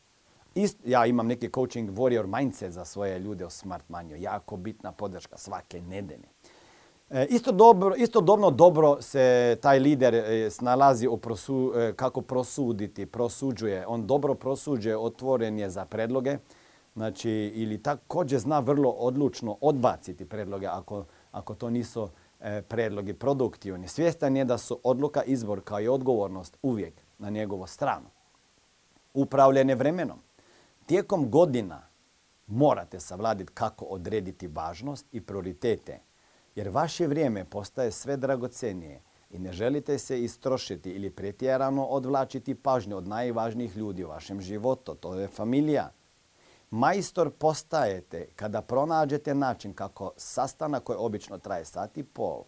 ja 0.85 1.07
imam 1.07 1.27
neki 1.27 1.51
coaching 1.55 1.91
warrior 1.91 2.27
mindset 2.39 2.73
za 2.73 2.85
svoje 2.85 3.19
ljude 3.19 3.47
o 3.47 3.51
Smart 3.51 3.89
Manju. 3.89 4.17
Jako 4.17 4.57
bitna 4.57 4.93
podrška 4.93 5.39
svake 5.39 5.83
nedelje. 5.83 6.29
E, 7.11 7.27
isto 7.31 7.53
dobro, 7.53 7.95
istodobno 7.97 8.51
dobro 8.51 9.03
se 9.03 9.57
taj 9.61 9.79
lider 9.79 10.15
e, 10.15 10.51
snalazi 10.51 11.09
u 11.09 11.17
prosu, 11.17 11.73
e, 11.77 11.93
kako 11.97 12.21
prosuditi, 12.21 13.07
prosuđuje. 13.07 13.87
On 13.87 14.07
dobro 14.07 14.35
prosuđuje, 14.35 14.97
otvoren 14.97 15.59
je 15.59 15.71
za 15.71 15.85
predloge. 15.85 16.39
Znači, 16.97 17.31
ili 17.55 17.83
također 17.83 18.41
zna 18.41 18.59
vrlo 18.61 18.91
odlučno 18.91 19.57
odbaciti 19.61 20.25
predloge 20.25 20.67
ako, 20.67 21.05
ako 21.33 21.55
to 21.55 21.71
nisu 21.71 22.09
predlogi 22.69 23.15
produktivni. 23.15 23.89
Svjestan 23.89 24.37
je 24.37 24.45
da 24.45 24.59
su 24.59 24.81
odluka, 24.85 25.23
izbor 25.23 25.61
kao 25.65 25.81
i 25.81 25.89
odgovornost 25.89 26.57
uvijek 26.63 26.95
na 27.19 27.31
njegovu 27.31 27.67
stranu 27.67 28.07
upravljanje 29.21 29.75
vremenom. 29.75 30.19
Tijekom 30.87 31.31
godina 31.31 31.83
morate 32.47 33.01
savladiti 33.01 33.53
kako 33.55 33.85
odrediti 33.85 34.49
važnost 34.49 35.07
i 35.13 35.21
prioritete 35.21 36.01
Jer 36.59 36.69
vaše 36.69 37.07
vrijeme 37.07 37.45
postaje 37.45 37.91
sve 37.91 38.17
dragocenije 38.17 39.03
i 39.31 39.39
ne 39.39 39.53
želite 39.53 39.99
se 39.99 40.23
istrošiti 40.25 40.91
ili 40.91 41.11
pretjerano 41.11 41.85
odvlačiti 41.85 42.55
pažnju 42.55 42.97
od 42.97 43.09
najvažnijih 43.09 43.77
ljudi 43.77 44.05
u 44.05 44.09
vašem 44.09 44.41
životu. 44.41 44.95
To 44.95 45.15
je 45.15 45.29
familija. 45.29 45.91
Majstor 46.71 47.31
postajete 47.31 48.27
kada 48.37 48.63
pronađete 48.63 49.35
način 49.35 49.75
kako 49.75 50.13
sastanak 50.17 50.83
koji 50.83 50.97
obično 50.99 51.39
traje 51.39 51.65
sat 51.65 51.99
i 51.99 52.03
pol 52.03 52.45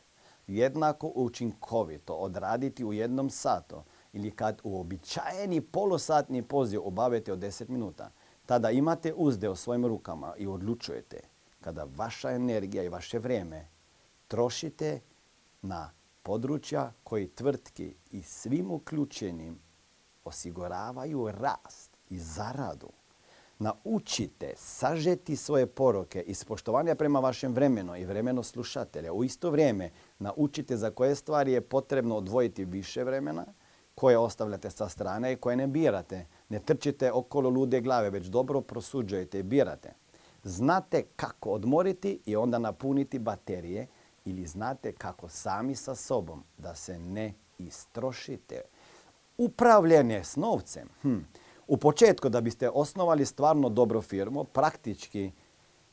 jednako 0.47 1.13
učinkovito 1.15 2.15
odraditi 2.15 2.85
u 2.85 2.93
jednom 2.93 3.31
satu 3.31 3.83
ili 4.13 4.31
kad 4.31 4.61
uobičajeni 4.65 5.61
polosatni 5.61 6.43
poziv 6.43 6.81
obavite 6.85 7.33
od 7.33 7.39
10 7.39 7.69
minuta, 7.69 8.11
tada 8.47 8.71
imate 8.71 9.15
uzde 9.15 9.49
u 9.49 9.57
svojim 9.57 9.87
rukama 9.87 10.35
i 10.37 10.47
odlučujete 10.47 11.21
kada 11.61 11.87
vaša 11.97 12.31
energija 12.31 12.83
i 12.83 12.89
vaše 12.89 13.19
vrijeme 13.19 13.69
trošite 14.29 15.01
na 15.63 15.91
područja 16.23 16.93
koji 17.05 17.29
tvrtki 17.29 17.95
i 18.11 18.23
svim 18.23 18.71
uključenim 18.71 19.59
osiguravaju 20.25 21.31
rast 21.31 21.97
i 22.09 22.19
zaradu. 22.19 22.91
Naučite 23.59 24.53
sažeti 24.57 25.37
svoje 25.37 25.67
poroke 25.67 26.21
iz 26.21 26.45
poštovanja 26.45 26.95
prema 26.95 27.21
vašem 27.21 27.53
vremenu 27.53 27.97
i 27.97 28.05
vremenu 28.05 28.43
slušatelja. 28.43 29.13
U 29.13 29.25
isto 29.25 29.51
vrijeme 29.51 29.91
naučite 30.19 30.77
za 30.77 30.91
koje 30.91 31.15
stvari 31.15 31.53
je 31.53 31.61
potrebno 31.61 32.17
odvojiti 32.17 32.65
više 32.65 33.05
vremena, 33.05 33.47
koje 34.01 34.19
ostavljate 34.19 34.71
sa 34.71 34.89
strane 34.89 35.33
i 35.33 35.37
koje 35.37 35.57
ne 35.57 35.67
birate. 35.67 36.27
Ne 36.49 36.59
trčite 36.59 37.13
okolo 37.13 37.51
lude 37.51 37.81
glave, 37.81 38.11
već 38.11 38.27
dobro 38.27 38.61
prosuđujete 38.61 39.39
i 39.39 39.43
birate. 39.43 39.93
Znate 40.45 41.03
kako 41.17 41.51
odmoriti 41.51 42.21
i 42.27 42.37
onda 42.37 42.59
napuniti 42.59 43.19
baterije 43.19 43.87
ili 44.25 44.47
znate 44.47 44.93
kako 44.93 45.29
sami 45.29 45.75
sa 45.75 45.95
sobom 45.95 46.45
da 46.59 46.75
se 46.75 46.99
ne 46.99 47.35
istrošite. 47.59 48.63
Upravljanje 49.39 50.25
s 50.25 50.37
novcem. 50.37 50.89
Hm. 51.03 51.19
U 51.67 51.77
početku 51.77 52.29
da 52.29 52.41
biste 52.41 52.71
osnovali 52.71 53.27
stvarno 53.27 53.69
dobro 53.69 54.03
firmu, 54.03 54.45
praktički 54.45 55.33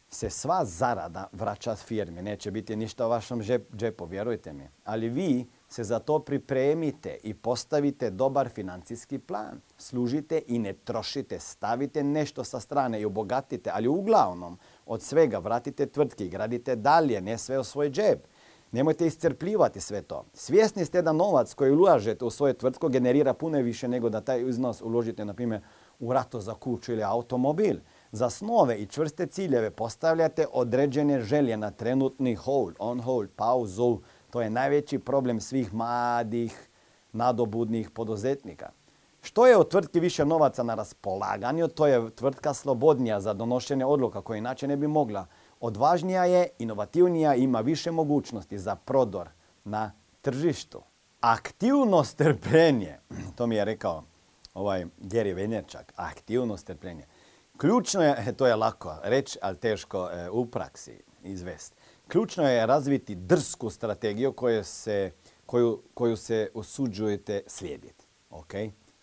se 0.10 0.30
sva 0.30 0.66
zarada 0.66 1.28
vraća 1.32 1.76
firmi. 1.76 2.22
Neće 2.22 2.52
biti 2.52 2.76
ništa 2.76 3.06
u 3.08 3.10
vašem 3.10 3.42
džepu, 3.74 4.06
vjerujte 4.06 4.54
mi. 4.54 4.70
Ali 4.84 5.10
vi 5.10 5.48
se 5.68 5.84
za 5.84 6.00
to 6.00 6.20
pripremite 6.20 7.18
i 7.24 7.34
postavite 7.34 8.10
dobar 8.10 8.50
financijski 8.50 9.20
plan. 9.20 9.62
Služite 9.78 10.42
i 10.48 10.60
ne 10.60 10.74
trošite. 10.74 11.40
Stavite 11.40 12.04
nešto 12.04 12.44
sa 12.44 12.60
strane 12.60 13.02
i 13.02 13.06
obogatite, 13.06 13.72
ali 13.74 13.88
uglavnom 13.88 14.58
od 14.86 15.02
svega 15.02 15.38
vratite 15.38 15.86
tvrtke 15.86 16.26
i 16.26 16.30
gradite 16.30 16.76
dalje, 16.76 17.22
ne 17.22 17.38
sve 17.38 17.60
u 17.60 17.64
svoj 17.64 17.90
džep. 17.90 18.28
Nemojte 18.72 19.08
iscrpljivati 19.08 19.82
sve 19.82 20.02
to. 20.02 20.26
Svjesni 20.34 20.86
ste 20.86 21.02
da 21.02 21.12
novac 21.12 21.54
koji 21.54 21.72
ulažete 21.72 22.26
u 22.26 22.30
svoje 22.30 22.54
tvrtko 22.54 22.90
generira 22.90 23.34
puno 23.34 23.58
više 23.58 23.88
nego 23.88 24.10
da 24.10 24.22
taj 24.22 24.50
iznos 24.50 24.82
uložite, 24.82 25.26
na 25.26 25.34
primjer, 25.34 25.62
u 26.00 26.14
rato 26.14 26.40
za 26.40 26.54
kuću 26.54 26.92
ili 26.92 27.04
automobil. 27.04 27.78
Za 28.12 28.30
snove 28.30 28.78
i 28.78 28.86
čvrste 28.86 29.26
ciljeve 29.26 29.70
postavljate 29.70 30.46
određene 30.52 31.22
želje 31.22 31.58
na 31.58 31.72
trenutni 31.72 32.36
hold, 32.36 32.76
on 32.80 33.00
hold, 33.00 33.30
pauzu. 33.36 34.00
To 34.30 34.42
je 34.42 34.50
najveći 34.50 35.00
problem 35.00 35.42
svih 35.42 35.74
mladih, 35.74 36.70
nadobudnih 37.12 37.90
poduzetnika. 37.90 38.70
Što 39.22 39.48
je 39.48 39.58
u 39.58 39.64
tvrtki 39.64 40.00
više 40.00 40.26
novaca 40.26 40.64
na 40.64 40.76
raspolaganju, 40.76 41.68
to 41.68 41.88
je 41.88 42.10
tvrtka 42.16 42.54
slobodnija 42.54 43.20
za 43.22 43.34
donošenje 43.34 43.86
odluka 43.86 44.22
koje 44.22 44.38
inače 44.38 44.68
ne 44.68 44.78
bi 44.78 44.88
mogla. 44.88 45.26
Odvažnija 45.60 46.26
je, 46.26 46.48
inovativnija 46.60 47.36
i 47.36 47.44
ima 47.44 47.62
više 47.62 47.92
mogućnosti 47.92 48.60
za 48.60 48.76
prodor 48.76 49.30
na 49.64 49.92
tržištu. 50.22 50.82
Aktivnost 51.22 52.18
trpljenje, 52.18 53.00
to 53.38 53.48
mi 53.48 53.56
je 53.56 53.66
rekao 53.66 54.04
ovaj 54.54 54.86
Geri 54.98 55.34
Venjerčak, 55.34 55.94
aktivnost 55.96 56.68
trpljenje. 56.68 57.06
Ključno 57.58 58.04
je, 58.04 58.34
to 58.38 58.48
je 58.48 58.56
lako 58.56 58.96
reći, 59.04 59.40
ali 59.42 59.58
teško 59.58 60.10
e, 60.12 60.30
u 60.30 60.46
praksi 60.46 61.02
izvesti. 61.24 61.77
Ključno 62.08 62.50
je 62.50 62.66
razviti 62.66 63.16
drsku 63.16 63.70
strategiju 63.70 64.34
koju 64.34 64.64
se, 64.64 65.12
koju, 65.46 65.84
koju 65.94 66.18
se 66.18 66.50
osuđujete 66.54 67.42
slijediti. 67.48 68.06
Ok? 68.30 68.54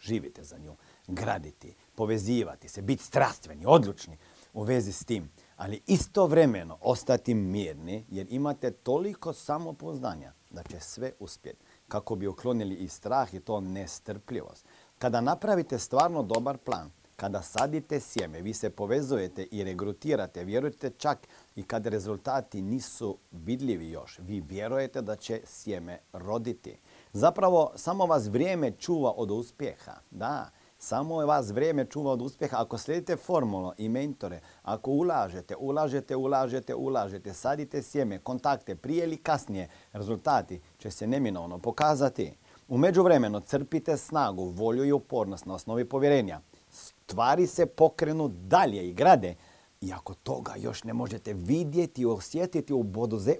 Živite 0.01 0.45
za 0.45 0.59
nju. 0.59 0.77
Graditi, 1.07 1.75
povezivati 1.95 2.69
se, 2.69 2.83
biti 2.83 3.05
strastveni, 3.05 3.67
odlučni 3.67 4.19
u 4.53 4.63
vezi 4.63 4.93
s 4.93 5.05
tim. 5.05 5.31
Ali 5.57 5.83
istovremeno 5.87 6.79
ostati 6.81 7.35
mirni 7.35 8.07
jer 8.09 8.27
imate 8.31 8.71
toliko 8.71 9.33
samopoznanja 9.33 10.33
da 10.51 10.63
će 10.63 10.81
sve 10.81 11.13
uspjeti 11.19 11.65
kako 11.89 12.15
bi 12.15 12.27
uklonili 12.27 12.75
i 12.75 12.89
strah 12.89 13.35
i 13.35 13.41
to 13.41 13.61
nestrpljivost. 13.61 14.67
Kada 14.99 15.21
napravite 15.21 15.79
stvarno 15.79 16.23
dobar 16.23 16.59
plan, 16.59 16.91
kada 17.17 17.43
sadite 17.43 18.01
sjeme, 18.01 18.41
vi 18.43 18.55
se 18.55 18.71
povezujete 18.71 19.43
i 19.43 19.65
regrutirate, 19.65 20.45
vjerujete 20.45 20.91
čak 20.91 21.29
i 21.57 21.63
kad 21.63 21.87
rezultati 21.87 22.63
nisu 22.63 23.19
vidljivi 23.33 23.91
još, 23.91 24.19
vi 24.19 24.41
vjerujete 24.41 25.03
da 25.03 25.17
će 25.17 25.41
sjeme 25.45 25.99
roditi. 26.13 26.79
Zapravo, 27.13 27.73
samo 27.77 28.07
vas 28.07 28.27
vrijeme 28.27 28.71
čuva 28.71 29.13
od 29.17 29.31
uspjeha. 29.31 29.95
Da, 30.11 30.51
samo 30.79 31.27
vas 31.27 31.51
vrijeme 31.51 31.85
čuva 31.85 32.13
od 32.13 32.23
uspjeha. 32.23 32.57
Ako 32.61 32.79
slijedite 32.79 33.17
formulu 33.17 33.73
i 33.79 33.89
mentore, 33.89 34.41
ako 34.63 34.91
ulažete, 34.91 35.57
ulažete, 35.57 36.17
ulažete, 36.17 36.75
ulažete, 36.75 37.35
sadite 37.35 37.83
sjeme, 37.83 38.19
kontakte, 38.19 38.77
prije 38.77 39.05
ili 39.05 39.17
kasnije, 39.17 39.69
rezultati 39.93 40.61
će 40.79 40.91
se 40.91 41.07
neminovno 41.07 41.59
pokazati. 41.59 42.33
U 42.69 42.79
međuvremenu 42.79 43.41
crpite 43.41 43.97
snagu, 43.97 44.45
volju 44.45 44.85
i 44.85 44.93
upornost 44.93 45.47
na 45.47 45.55
osnovi 45.55 45.85
povjerenja. 45.85 46.41
Stvari 46.75 47.47
se 47.47 47.67
pokrenu 47.67 48.29
dalje 48.29 48.89
i 48.89 48.93
grade. 48.93 49.35
I 49.81 49.93
ako 49.93 50.15
toga 50.15 50.55
još 50.57 50.85
ne 50.85 50.93
možete 50.93 51.33
vidjeti 51.33 52.03
i 52.03 52.07
osjetiti 52.07 52.73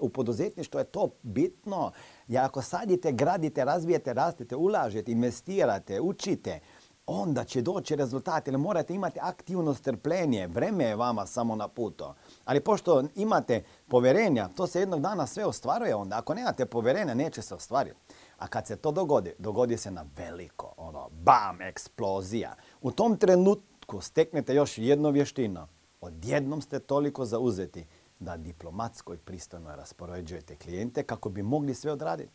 u 0.01 0.09
poduzetništvu, 0.09 0.79
je 0.79 0.83
to 0.83 1.09
bitno. 1.21 1.91
I 2.27 2.37
ako 2.37 2.61
sadite, 2.61 3.11
gradite, 3.11 3.65
razvijete, 3.65 4.13
rastete, 4.13 4.55
ulažete, 4.55 5.11
investirate, 5.11 6.01
učite, 6.01 6.59
onda 7.07 7.43
će 7.43 7.61
doći 7.61 7.95
rezultat. 7.95 8.47
Ili 8.47 8.57
morate 8.57 8.93
imati 8.93 9.19
aktivno 9.21 9.73
strpljenje. 9.73 10.47
Vreme 10.47 10.83
je 10.83 10.95
vama 10.95 11.25
samo 11.25 11.55
na 11.55 11.67
putu. 11.67 12.05
Ali 12.45 12.59
pošto 12.59 13.03
imate 13.15 13.63
povjerenja, 13.87 14.49
to 14.55 14.67
se 14.67 14.79
jednog 14.79 15.01
dana 15.01 15.27
sve 15.27 15.45
ostvaruje 15.45 15.95
onda. 15.95 16.17
Ako 16.17 16.33
nemate 16.33 16.65
povjerenja, 16.65 17.13
neće 17.13 17.41
se 17.41 17.55
ostvariti. 17.55 17.97
A 18.37 18.47
kad 18.47 18.67
se 18.67 18.75
to 18.75 18.91
dogodi, 18.91 19.33
dogodi 19.39 19.77
se 19.77 19.91
na 19.91 20.05
veliko, 20.17 20.73
ono, 20.77 21.09
bam, 21.09 21.61
eksplozija. 21.61 22.55
U 22.85 22.91
tom 22.91 23.17
trenutku 23.17 24.01
steknete 24.01 24.55
još 24.55 24.77
jednu 24.77 25.09
vještinu. 25.09 25.67
Odjednom 26.01 26.61
ste 26.61 26.79
toliko 26.79 27.25
zauzeti 27.25 27.85
da 28.19 28.37
diplomatsko 28.37 29.13
i 29.13 29.17
pristojno 29.17 29.75
raspoređujete 29.75 30.55
klijente 30.55 31.03
kako 31.03 31.29
bi 31.29 31.43
mogli 31.43 31.73
sve 31.73 31.91
odraditi. 31.91 32.31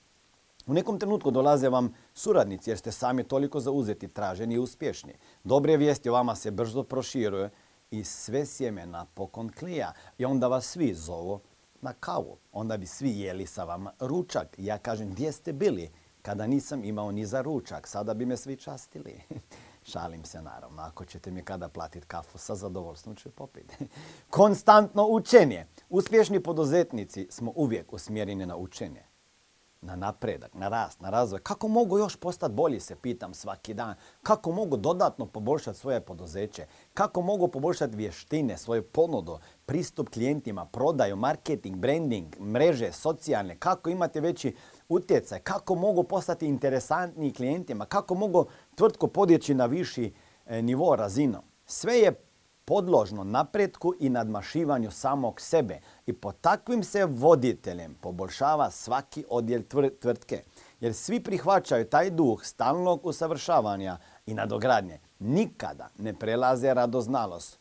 U 0.67 0.75
nekom 0.75 0.99
trenutku 0.99 1.31
dolaze 1.31 1.69
vam 1.69 1.95
suradnici 2.15 2.71
jer 2.71 2.79
ste 2.79 2.93
sami 2.93 3.25
toliko 3.25 3.61
zauzeti, 3.61 4.09
traženi 4.09 4.55
i 4.55 4.59
uspješni. 4.59 5.13
Dobre 5.45 5.77
vijesti 5.77 6.09
o 6.09 6.13
vama 6.13 6.35
se 6.37 6.51
brzo 6.51 6.83
proširuje 6.83 7.51
i 7.91 8.05
sve 8.05 8.47
sjeme 8.47 8.87
napokon 8.87 9.49
klija. 9.59 9.93
I 10.19 10.25
onda 10.25 10.49
vas 10.49 10.67
svi 10.67 10.95
zovu 10.95 11.41
na 11.81 11.93
kavu. 11.93 12.37
Onda 12.53 12.77
bi 12.77 12.87
svi 12.87 13.21
jeli 13.21 13.47
sa 13.47 13.65
vama 13.65 13.93
ručak. 14.01 14.49
Ja 14.59 14.79
kažem, 14.79 15.11
gdje 15.11 15.33
ste 15.33 15.53
bili 15.53 15.91
kada 16.23 16.47
nisam 16.47 16.85
imao 16.85 17.13
ni 17.13 17.27
za 17.27 17.41
ručak? 17.41 17.87
Sada 17.87 18.15
bi 18.15 18.27
me 18.27 18.37
svi 18.37 18.57
častili. 18.57 19.21
Šalim 19.91 20.25
se 20.25 20.43
naravno. 20.43 20.83
Ako 20.83 21.05
ćete 21.05 21.31
mi 21.31 21.43
kada 21.43 21.69
platiti 21.69 22.07
kafu, 22.07 22.39
sa 22.39 22.55
zadovoljstvom 22.55 23.17
ću 23.17 23.31
popiti. 23.31 23.77
Konstantno 24.31 25.07
učenje. 25.07 25.67
Uspješni 25.89 26.43
poduzetnici 26.43 27.27
smo 27.31 27.53
uvijek 27.57 27.93
usmjereni 27.93 28.47
na 28.47 28.57
učenje 28.57 29.11
na 29.83 29.97
napredak, 29.97 30.55
na 30.55 30.69
rast, 30.69 31.01
na 31.01 31.11
razvoj. 31.11 31.41
Kako 31.41 31.69
mogu 31.69 31.99
još 31.99 32.17
postati 32.17 32.55
bolji, 32.55 32.81
se 32.81 32.97
pitam 32.97 33.35
svaki 33.35 33.75
dan. 33.75 33.95
Kako 34.23 34.53
mogu 34.53 34.77
dodatno 34.77 35.27
poboljšati 35.27 35.79
svoje 35.79 36.01
poduzeće? 36.01 36.67
Kako 36.95 37.23
mogu 37.23 37.49
poboljšati 37.49 37.97
vještine, 37.97 38.59
svoju 38.59 38.83
ponudu, 38.83 39.39
pristup 39.67 40.09
klijentima, 40.09 40.67
prodaju, 40.67 41.17
marketing, 41.17 41.77
branding, 41.77 42.41
mreže, 42.41 42.93
socijalne? 42.93 43.57
Kako 43.59 43.91
imati 43.91 44.21
veći 44.21 44.57
utjecaj? 44.91 45.39
Kako 45.39 45.75
mogu 45.75 46.03
postati 46.03 46.47
interesantniji 46.47 47.33
klijentima? 47.33 47.85
Kako 47.85 48.15
mogu 48.15 48.47
tvrtku 48.75 49.09
podići 49.09 49.55
na 49.55 49.67
viši 49.67 50.13
e, 50.47 50.63
nivo 50.63 50.97
razinu? 50.97 51.43
Sve 51.67 51.99
je 51.99 52.15
podložno 52.65 53.25
napretku 53.25 53.95
i 54.01 54.09
nadmašivanju 54.09 54.91
samog 54.91 55.41
sebe. 55.41 55.81
I 56.07 56.13
po 56.13 56.33
takvim 56.33 56.85
se 56.85 57.05
voditeljem 57.05 57.95
poboljšava 57.95 58.71
svaki 58.71 59.25
odjel 59.29 59.63
tvrtke. 60.01 60.43
Jer 60.81 60.95
svi 60.95 61.21
prihvaćaju 61.23 61.89
taj 61.89 62.11
duh 62.11 62.43
stalnog 62.43 63.07
usavršavanja 63.07 63.99
i 64.27 64.35
nadogradnje. 64.35 65.01
Nikada 65.19 65.89
ne 65.99 66.15
prelaze 66.15 66.75
radoznalost 66.75 67.59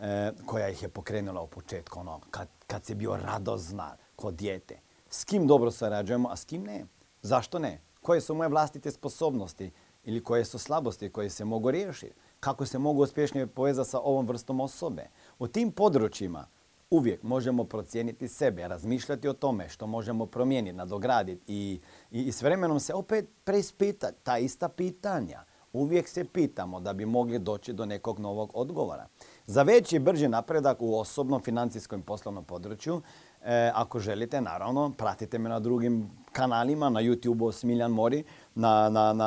e, 0.00 0.32
koja 0.46 0.68
ih 0.68 0.82
je 0.82 0.88
pokrenula 0.88 1.42
u 1.42 1.46
početku, 1.46 2.00
ono, 2.00 2.20
kad, 2.30 2.48
kad 2.66 2.84
si 2.84 2.94
bio 2.94 3.16
radoznal 3.16 3.96
kod 4.16 4.34
dijete. 4.34 4.85
S 5.16 5.24
kim 5.24 5.46
dobro 5.46 5.70
sarađujemo, 5.70 6.28
a 6.28 6.36
s 6.36 6.44
kim 6.44 6.62
ne. 6.62 6.86
Zašto 7.22 7.58
ne? 7.58 7.80
Koje 8.02 8.20
su 8.20 8.34
moje 8.34 8.48
vlastite 8.48 8.90
sposobnosti 8.90 9.70
ili 10.04 10.24
koje 10.24 10.44
su 10.44 10.58
slabosti 10.58 11.10
koje 11.10 11.30
se 11.30 11.44
mogu 11.44 11.70
riješiti? 11.70 12.14
Kako 12.40 12.66
se 12.66 12.78
mogu 12.78 13.02
uspješnije 13.02 13.46
povezati 13.46 13.90
sa 13.90 14.00
ovom 14.00 14.26
vrstom 14.26 14.60
osobe? 14.60 15.08
U 15.38 15.48
tim 15.48 15.72
područjima 15.72 16.46
uvijek 16.90 17.22
možemo 17.22 17.64
procijeniti 17.64 18.28
sebe, 18.28 18.68
razmišljati 18.68 19.28
o 19.28 19.32
tome 19.32 19.68
što 19.68 19.86
možemo 19.86 20.26
promijeniti, 20.26 20.76
nadograditi 20.76 21.42
i, 21.46 21.80
i, 22.10 22.22
i 22.22 22.32
s 22.32 22.42
vremenom 22.42 22.80
se 22.80 22.94
opet 22.94 23.28
preispitati 23.44 24.18
ta 24.22 24.38
ista 24.38 24.68
pitanja. 24.68 25.44
Uvijek 25.72 26.08
se 26.08 26.24
pitamo 26.24 26.80
da 26.80 26.92
bi 26.92 27.06
mogli 27.06 27.38
doći 27.38 27.72
do 27.72 27.86
nekog 27.86 28.18
novog 28.18 28.50
odgovora. 28.54 29.06
Za 29.46 29.62
veći 29.62 29.96
i 29.96 29.98
brži 29.98 30.28
napredak 30.28 30.76
u 30.80 30.98
osobnom, 30.98 31.42
financijskom 31.42 32.00
i 32.00 32.02
poslovnom 32.02 32.44
području, 32.44 33.02
e, 33.44 33.70
ako 33.74 33.98
želite, 33.98 34.40
naravno, 34.40 34.92
pratite 34.98 35.38
me 35.38 35.48
na 35.48 35.60
drugim 35.60 36.10
kanalima, 36.32 36.90
na 36.90 37.00
YouTube-u 37.00 37.52
Smiljan 37.52 37.90
Mori, 37.90 38.24
na, 38.54 38.88
na, 38.88 39.12
na 39.12 39.24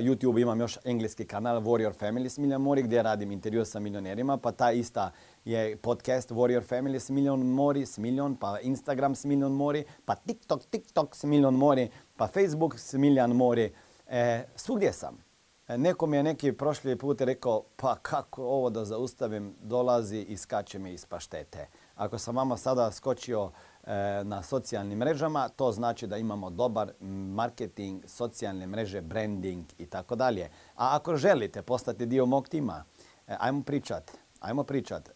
YouTube 0.00 0.40
imam 0.40 0.60
još 0.60 0.78
engleski 0.84 1.26
kanal 1.26 1.60
Warrior 1.60 1.92
Family 2.00 2.28
Smiljan 2.28 2.60
Mori 2.60 2.82
gdje 2.82 3.02
radim 3.02 3.32
intervju 3.32 3.64
sa 3.64 3.80
milionerima, 3.80 4.36
pa 4.36 4.52
ta 4.52 4.72
ista 4.72 5.10
je 5.44 5.76
podcast 5.76 6.30
Warrior 6.30 6.62
Family 6.68 6.98
s 6.98 7.10
Milion 7.10 7.46
Mori, 7.46 7.86
s 7.86 7.98
Milion, 7.98 8.36
pa 8.36 8.60
Instagram 8.60 9.14
s 9.14 9.24
Milion 9.24 9.52
Mori, 9.52 9.84
pa 10.04 10.14
TikTok, 10.14 10.64
TikTok 10.70 11.16
s 11.16 11.24
Milion 11.24 11.54
Mori, 11.54 11.90
pa 12.16 12.26
Facebook 12.26 12.78
s 12.78 12.92
Miljan 12.92 13.30
Mori. 13.30 13.72
E, 14.06 14.44
svugdje 14.56 14.92
sam. 14.92 15.24
E, 15.68 15.78
neko 15.78 16.06
mi 16.06 16.16
je 16.16 16.22
neki 16.22 16.52
prošli 16.52 16.98
put 16.98 17.20
rekao, 17.20 17.62
pa 17.76 17.96
kako 17.96 18.42
ovo 18.42 18.70
da 18.70 18.84
zaustavim, 18.84 19.54
dolazi 19.62 20.18
i 20.18 20.36
skače 20.36 20.78
mi 20.78 20.92
iz 20.92 21.06
paštete. 21.06 21.66
Ako 21.96 22.18
sam 22.18 22.36
vama 22.36 22.56
sada 22.56 22.92
skočio 22.92 23.50
e, 23.84 23.90
na 24.24 24.42
socijalnim 24.42 24.98
mrežama, 24.98 25.48
to 25.48 25.72
znači 25.72 26.06
da 26.06 26.16
imamo 26.16 26.50
dobar 26.50 26.92
marketing, 27.34 28.04
socijalne 28.06 28.66
mreže, 28.66 29.00
branding 29.00 29.64
i 29.78 29.86
tako 29.86 30.16
dalje. 30.16 30.50
A 30.76 30.96
ako 30.96 31.16
želite 31.16 31.62
postati 31.62 32.06
dio 32.06 32.26
mog 32.26 32.48
tima, 32.48 32.84
e, 33.26 33.36
ajmo 33.40 33.62
pričat, 33.62 34.10
ajmo 34.40 34.64
pričat. 34.64 35.10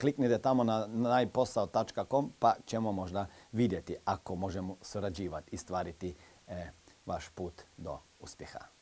Kliknite 0.00 0.38
tamo 0.38 0.64
na 0.64 0.86
najposao.com 0.86 2.32
pa 2.38 2.54
ćemo 2.66 2.92
možda 2.92 3.26
vidjeti 3.52 3.96
ako 4.04 4.34
možemo 4.34 4.76
surađivati 4.82 5.50
i 5.50 5.56
stvariti 5.56 6.14
vaš 7.06 7.28
put 7.28 7.62
do 7.76 7.98
uspjeha. 8.20 8.81